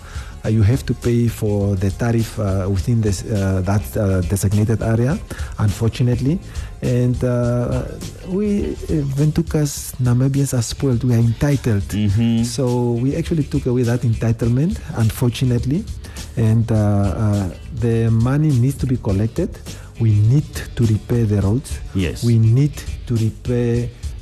Uh, 0.45 0.49
you 0.49 0.61
have 0.61 0.85
to 0.85 0.93
pay 0.93 1.29
for 1.29 1.75
the 1.77 1.89
tariff 1.91 2.37
uh, 2.37 2.67
within 2.69 2.99
this 2.99 3.23
uh, 3.23 3.61
that 3.63 3.79
uh, 3.95 4.19
designated 4.27 4.81
area 4.81 5.17
unfortunately. 5.59 6.37
And 6.81 7.15
uh, 7.23 7.85
we 8.27 8.73
uh, 8.73 9.07
ventukas 9.15 9.95
namibians 10.01 10.53
are 10.57 10.61
spoiled. 10.61 11.03
We 11.03 11.13
are 11.15 11.19
entitled. 11.19 11.83
Mhm. 11.87 12.43
so 12.45 12.91
we 12.91 13.15
actually 13.15 13.43
took 13.43 13.65
away 13.67 13.83
that 13.83 14.01
entitlement 14.01 14.79
unfortunately. 14.97 15.85
And 16.35 16.69
uh, 16.71 16.75
uh, 16.75 17.49
the 17.79 18.09
money 18.11 18.49
needs 18.49 18.75
to 18.79 18.85
be 18.87 18.97
collected 18.97 19.49
we 20.03 20.11
need 20.33 20.49
to 20.77 20.81
repair 20.95 21.23
the 21.33 21.39
roads 21.47 21.69
Yes. 22.03 22.17
we 22.29 22.35
need 22.59 22.75
to 23.07 23.13
repair 23.27 23.73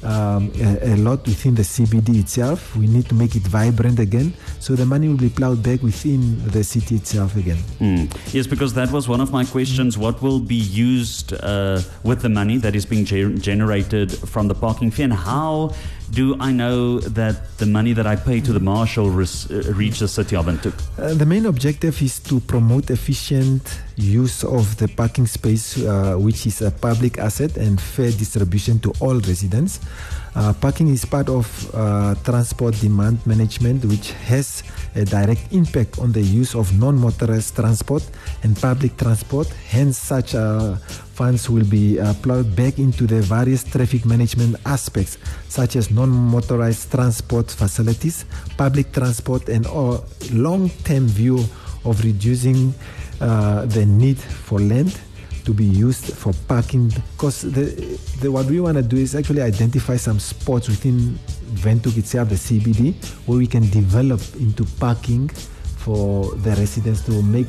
um, 0.03 0.43
a, 0.59 0.93
a 0.93 0.95
lot 1.07 1.19
within 1.31 1.53
the 1.53 1.61
CBD 1.73 2.09
itself. 2.23 2.59
We 2.75 2.87
need 2.95 3.07
to 3.09 3.15
make 3.21 3.33
it 3.35 3.43
vibrant 3.59 3.99
again, 3.99 4.33
so 4.59 4.69
the 4.81 4.85
money 4.93 5.07
will 5.07 5.23
be 5.27 5.29
plowed 5.29 5.61
back 5.61 5.79
within 5.89 6.21
the 6.55 6.63
city 6.63 6.95
itself 6.95 7.35
again. 7.43 7.59
Mm. 7.79 8.09
Yes, 8.33 8.47
because 8.47 8.73
that 8.79 8.89
was 8.91 9.03
one 9.07 9.21
of 9.21 9.29
my 9.31 9.45
questions. 9.55 9.91
What 10.05 10.15
will 10.25 10.39
be 10.39 10.61
used 10.95 11.27
uh, 11.33 11.81
with 12.03 12.19
the 12.25 12.29
money 12.29 12.57
that 12.65 12.73
is 12.79 12.83
being 12.93 13.05
ger- 13.05 13.35
generated 13.49 14.09
from 14.33 14.47
the 14.47 14.55
parking 14.55 14.89
fee, 14.89 15.03
and 15.03 15.13
how 15.13 15.75
do 16.11 16.35
I 16.39 16.51
know 16.51 16.99
that 16.99 17.57
the 17.57 17.65
money 17.65 17.93
that 17.93 18.05
I 18.05 18.15
pay 18.15 18.41
to 18.41 18.51
the 18.53 18.59
marshal 18.59 19.09
res- 19.09 19.49
uh, 19.49 19.73
reach 19.75 19.99
the 19.99 20.07
city 20.07 20.35
of 20.35 20.45
Windhoek? 20.45 20.73
Uh, 20.99 21.13
the 21.13 21.25
main 21.25 21.45
objective 21.45 22.01
is 22.01 22.19
to 22.19 22.39
promote 22.41 22.89
efficient 22.89 23.79
use 23.95 24.43
of 24.43 24.75
the 24.77 24.87
parking 24.89 25.25
space, 25.25 25.77
uh, 25.77 26.15
which 26.15 26.45
is 26.45 26.61
a 26.61 26.71
public 26.71 27.17
asset, 27.17 27.55
and 27.57 27.79
fair 27.79 28.11
distribution 28.11 28.79
to 28.79 28.93
all 28.99 29.15
residents. 29.21 29.79
Uh, 30.35 30.53
parking 30.53 30.89
is 30.89 31.05
part 31.05 31.29
of 31.29 31.47
uh, 31.73 32.15
transport 32.23 32.75
demand 32.81 33.25
management, 33.25 33.83
which 33.85 34.11
has 34.11 34.63
a 34.95 35.05
direct 35.05 35.51
impact 35.51 35.99
on 35.99 36.11
the 36.11 36.21
use 36.21 36.55
of 36.55 36.77
non 36.77 36.97
motorized 36.97 37.55
transport 37.55 38.03
and 38.43 38.55
public 38.59 38.97
transport. 38.97 39.47
Hence, 39.69 39.97
such 39.97 40.35
uh, 40.35 40.75
funds 41.13 41.49
will 41.49 41.65
be 41.65 41.99
uh, 41.99 42.13
plowed 42.21 42.55
back 42.55 42.79
into 42.79 43.07
the 43.07 43.21
various 43.21 43.63
traffic 43.63 44.05
management 44.05 44.55
aspects, 44.65 45.17
such 45.47 45.75
as 45.75 45.91
non 45.91 46.09
motorized 46.09 46.91
transport 46.91 47.49
facilities, 47.51 48.25
public 48.57 48.91
transport, 48.91 49.49
and 49.49 49.65
a 49.65 50.01
long 50.33 50.69
term 50.83 51.07
view 51.07 51.43
of 51.85 52.03
reducing 52.03 52.73
uh, 53.19 53.65
the 53.65 53.85
need 53.85 54.17
for 54.17 54.59
land 54.59 54.99
to 55.45 55.53
be 55.53 55.65
used 55.65 56.13
for 56.13 56.33
parking 56.47 56.89
because 57.17 57.41
the, 57.41 57.65
the 58.21 58.31
what 58.31 58.45
we 58.45 58.59
want 58.59 58.77
to 58.77 58.83
do 58.83 58.97
is 58.97 59.15
actually 59.15 59.41
identify 59.41 59.97
some 59.97 60.19
spots 60.19 60.67
within 60.67 61.17
Ventuk 61.55 61.97
itself, 61.97 62.29
the 62.29 62.35
CBD, 62.35 62.93
where 63.27 63.37
we 63.37 63.47
can 63.47 63.69
develop 63.69 64.21
into 64.39 64.63
parking 64.79 65.29
for 65.81 66.35
the 66.45 66.51
residents 66.51 67.01
to 67.07 67.23
make 67.23 67.47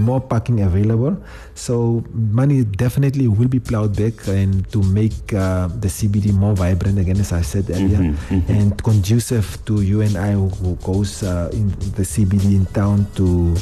more 0.00 0.18
parking 0.20 0.62
available. 0.62 1.14
So 1.54 2.02
money 2.14 2.64
definitely 2.64 3.28
will 3.28 3.48
be 3.48 3.60
plowed 3.60 3.94
back 3.94 4.26
and 4.28 4.66
to 4.72 4.82
make 4.82 5.12
uh, 5.34 5.68
the 5.68 5.88
CBD 5.88 6.32
more 6.32 6.54
vibrant 6.54 6.98
again, 6.98 7.20
as 7.20 7.32
I 7.32 7.42
said 7.42 7.68
earlier, 7.70 7.98
Mhm, 7.98 8.16
mhm. 8.30 8.48
and 8.48 8.82
conducive 8.82 9.58
to 9.66 9.82
you 9.82 10.00
and 10.00 10.16
I 10.16 10.32
who, 10.32 10.48
who 10.48 10.76
goes 10.76 11.22
uh, 11.22 11.50
in 11.52 11.68
the 11.96 12.02
CBD 12.04 12.56
in 12.56 12.64
town 12.72 13.06
to 13.16 13.54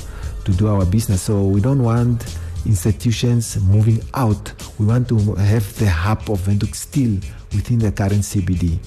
to 0.44 0.52
do 0.52 0.68
our 0.68 0.84
business. 0.86 1.22
So 1.22 1.42
we 1.42 1.60
don't 1.60 1.82
want 1.82 2.22
institutions 2.66 3.58
moving 3.62 4.00
out. 4.14 4.52
We 4.78 4.86
want 4.86 5.08
to 5.08 5.34
have 5.34 5.78
the 5.78 5.88
hub 5.88 6.30
of 6.30 6.40
Windhoek 6.46 6.74
still 6.74 7.18
within 7.52 7.78
the 7.78 7.92
current 7.92 8.22
CBD. 8.22 8.78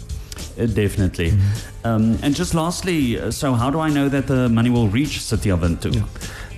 Uh, 0.59 0.65
definitely. 0.65 1.31
Mm-hmm. 1.31 1.87
Um, 1.87 2.19
and 2.21 2.35
just 2.35 2.53
lastly, 2.53 3.19
uh, 3.19 3.31
so 3.31 3.53
how 3.53 3.69
do 3.69 3.79
I 3.79 3.89
know 3.89 4.09
that 4.09 4.27
the 4.27 4.49
money 4.49 4.69
will 4.69 4.87
reach 4.87 5.21
city 5.21 5.49
of 5.49 5.59
Windhoek? 5.59 6.03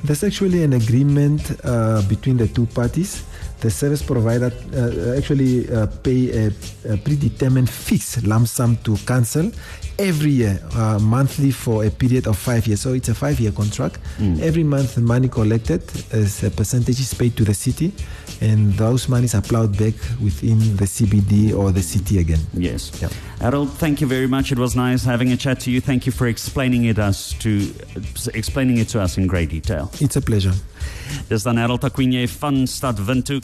There's 0.03 0.23
actually 0.23 0.63
an 0.63 0.73
agreement 0.73 1.51
uh, 1.63 2.01
between 2.08 2.38
the 2.38 2.47
two 2.47 2.65
parties. 2.67 3.23
The 3.62 3.69
service 3.69 4.02
provider 4.02 4.52
uh, 4.74 5.17
actually 5.17 5.69
uh, 5.69 5.88
pay 6.02 6.48
a, 6.48 6.93
a 6.93 6.98
predetermined 6.98 7.69
fixed 7.69 8.24
lump 8.26 8.48
sum 8.48 8.78
to 8.84 8.95
cancel 9.06 9.52
every 10.00 10.32
year, 10.32 10.60
uh, 10.76 10.98
monthly 11.00 11.52
for 11.52 11.84
a 11.84 11.89
period 11.91 12.26
of 12.26 12.38
five 12.38 12.65
years. 12.65 12.80
So 12.80 12.93
it's 12.93 13.10
a 13.10 13.13
five-year 13.13 13.52
contract. 13.52 14.00
Every 14.41 14.63
month, 14.63 14.95
the 14.95 15.02
money 15.02 15.28
collected 15.28 15.84
as 16.13 16.41
a 16.43 16.50
percentage 16.50 17.02
is 17.02 17.13
paid 17.13 17.36
to 17.36 17.43
the 17.43 17.54
city, 17.54 17.91
and 18.39 18.72
those 18.76 19.10
monies 19.10 19.36
are 19.36 19.41
plowed 19.41 19.78
back 19.78 19.93
within 20.22 20.60
the 20.78 20.86
CBD 20.86 21.54
or 21.54 21.72
the 21.74 21.82
city 21.82 22.19
again. 22.19 22.39
Yes. 22.54 22.91
Yeah. 23.02 23.10
Harold, 23.41 23.72
thank 23.74 24.00
you 24.00 24.08
very 24.08 24.28
much. 24.28 24.54
It 24.54 24.58
was 24.58 24.76
nice 24.76 25.04
having 25.04 25.34
a 25.34 25.38
chat 25.38 25.60
to 25.62 25.72
you. 25.72 25.82
Thank 25.82 26.06
you 26.06 26.13
for 26.13 26.28
explaining 26.28 26.86
it 26.86 26.98
us 26.98 27.34
to 27.39 27.69
explaining 28.34 28.78
it 28.78 28.88
to 28.89 29.02
us 29.02 29.17
in 29.17 29.28
great 29.28 29.50
detail. 29.50 29.91
It's 30.00 30.15
a 30.15 30.22
pleasure. 30.22 30.54
Dis 31.28 31.43
dan 31.43 31.58
Harold 31.58 31.84
Akwenye 31.84 32.28
van 32.28 32.67
Stad 32.67 33.00
Windhoek. 33.00 33.43